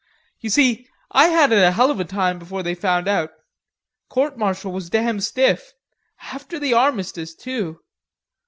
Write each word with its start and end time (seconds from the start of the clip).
"You 0.39 0.49
see, 0.49 0.87
I 1.11 1.27
had 1.27 1.51
it 1.51 1.61
a 1.63 1.69
hell 1.73 1.91
of 1.91 1.99
a 1.99 2.03
time 2.05 2.39
before 2.39 2.63
they 2.63 2.73
found 2.73 3.07
out. 3.07 3.29
Courtmartial 4.09 4.71
was 4.71 4.89
damn 4.89 5.19
stiff... 5.21 5.73
after 6.23 6.57
the 6.57 6.73
armistice 6.73 7.35
too.... 7.35 7.81